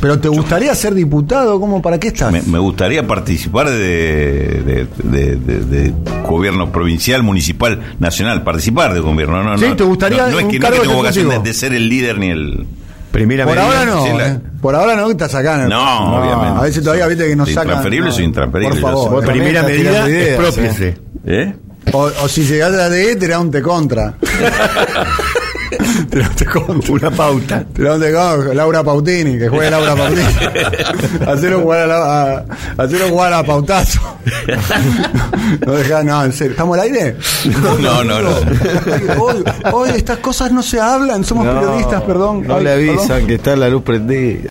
Pero 0.00 0.18
¿te 0.18 0.28
gustaría 0.28 0.74
ser 0.74 0.94
diputado? 0.94 1.60
¿Cómo? 1.60 1.82
¿Para 1.82 2.00
qué 2.00 2.08
estás? 2.08 2.32
Me, 2.32 2.40
me 2.42 2.58
gustaría 2.58 3.06
participar 3.06 3.68
de, 3.68 3.76
de, 3.76 4.86
de- 5.04 5.36
de- 5.36 5.60
de 5.64 5.94
gobierno 6.26 6.72
provincial, 6.72 7.22
municipal, 7.22 7.80
nacional, 7.98 8.42
participar 8.42 8.94
de 8.94 9.00
gobierno. 9.00 9.42
No, 9.42 9.58
Sí, 9.58 9.66
no, 9.68 9.76
¿te 9.76 9.84
gustaría 9.84 10.26
no, 10.26 10.30
no 10.32 10.38
es 10.38 10.44
un 10.46 10.50
que 10.50 10.58
no 10.58 10.66
cargo 10.68 10.82
tengo 10.82 10.94
vocación 10.96 11.42
de 11.42 11.52
ser 11.54 11.74
el 11.74 11.88
líder 11.88 12.18
ni 12.18 12.30
el. 12.30 12.66
Primera 13.10 13.44
Por 13.44 13.56
medida. 13.56 13.66
ahora 13.80 13.84
no, 13.84 14.18
la- 14.18 14.28
¿eh? 14.28 14.38
Por 14.60 14.74
ahora 14.76 14.94
no, 14.96 15.06
que 15.06 15.12
estás 15.12 15.34
acá. 15.34 15.56
No, 15.68 16.16
obviamente. 16.20 16.58
A 16.60 16.62
veces 16.62 16.82
todavía 16.82 17.06
viste 17.08 17.24
que 17.28 17.36
Soy 17.36 17.46
sacan. 17.54 17.64
intransferible, 17.68 18.06
no, 18.08 18.12
soy 18.14 18.24
intransferible, 18.24 18.80
Por 18.80 18.90
favor. 18.92 19.24
Primera 19.26 19.62
medida, 19.64 20.08
ideas, 20.08 20.38
expropiese. 20.40 20.98
¿Eh? 21.26 21.54
O, 21.92 21.98
o 22.22 22.28
si 22.28 22.44
llegás 22.44 22.72
a 22.72 22.76
la 22.76 22.88
de 22.90 23.16
te 23.16 23.26
da 23.26 23.40
un 23.40 23.50
te 23.50 23.62
contra. 23.62 24.14
Una 26.88 27.10
pauta. 27.10 27.64
Laura 28.54 28.82
Pautini, 28.82 29.38
que 29.38 29.48
juegue 29.48 29.70
Laura 29.70 29.94
Pautini. 29.96 30.22
Hacelo 31.26 31.60
jugar 31.60 31.80
a, 31.82 31.86
la, 31.86 32.32
a, 32.32 32.44
hacelo 32.84 33.08
jugar 33.08 33.32
a 33.32 33.42
Pautazo. 33.44 34.00
no 35.66 35.72
dejá, 35.72 36.02
no, 36.02 36.24
en 36.24 36.32
serio. 36.32 36.52
¿Estamos 36.52 36.76
al 36.78 36.84
aire? 36.84 37.16
No, 37.80 38.04
no, 38.04 38.20
no. 38.20 38.30
Hoy, 39.22 39.44
hoy 39.72 39.90
estas 39.90 40.18
cosas 40.18 40.52
no 40.52 40.62
se 40.62 40.80
hablan, 40.80 41.24
somos 41.24 41.46
No, 41.46 41.54
periodistas, 41.54 42.02
perdón. 42.02 42.46
No 42.46 42.56
Ay, 42.56 42.64
le 42.64 42.76
perdón. 42.76 42.98
avisan 42.98 43.26
que 43.26 43.34
está 43.34 43.56
la 43.56 43.68
luz 43.68 43.82
prendida. 43.82 44.38